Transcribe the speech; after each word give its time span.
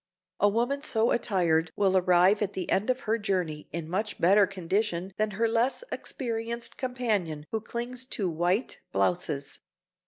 A 0.39 0.49
woman 0.49 0.81
so 0.81 1.11
attired 1.11 1.71
will 1.75 1.95
arrive 1.95 2.41
at 2.41 2.53
the 2.53 2.67
end 2.71 2.89
of 2.89 3.01
her 3.01 3.19
journey 3.19 3.69
in 3.71 3.87
much 3.87 4.19
better 4.19 4.47
condition 4.47 5.13
than 5.17 5.29
her 5.37 5.47
less 5.47 5.83
experienced 5.91 6.75
companion 6.75 7.45
who 7.51 7.61
clings 7.61 8.03
to 8.05 8.27
white(?) 8.27 8.79
blouses. 8.93 9.59